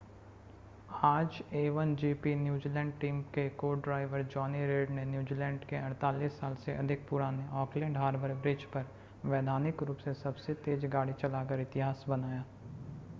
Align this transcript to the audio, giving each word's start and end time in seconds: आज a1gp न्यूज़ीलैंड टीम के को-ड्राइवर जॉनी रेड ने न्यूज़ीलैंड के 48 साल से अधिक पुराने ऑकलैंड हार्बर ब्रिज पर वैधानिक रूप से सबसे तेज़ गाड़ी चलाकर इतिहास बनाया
आज 1.01 1.35
a1gp 1.55 2.33
न्यूज़ीलैंड 2.37 2.93
टीम 3.01 3.21
के 3.35 3.47
को-ड्राइवर 3.57 4.23
जॉनी 4.33 4.65
रेड 4.67 4.89
ने 4.89 5.05
न्यूज़ीलैंड 5.05 5.59
के 5.65 5.81
48 5.83 6.39
साल 6.39 6.55
से 6.55 6.75
अधिक 6.77 7.07
पुराने 7.09 7.47
ऑकलैंड 7.61 7.97
हार्बर 7.97 8.33
ब्रिज 8.41 8.63
पर 8.73 8.91
वैधानिक 9.25 9.83
रूप 9.83 9.97
से 9.97 10.13
सबसे 10.15 10.53
तेज़ 10.65 10.85
गाड़ी 10.89 11.13
चलाकर 11.13 11.59
इतिहास 11.61 12.05
बनाया 12.09 12.43